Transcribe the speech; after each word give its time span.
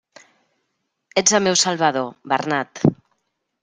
Ets 1.23 1.37
el 1.41 1.45
meu 1.49 1.61
salvador, 1.67 2.11
Bernat! 2.35 2.87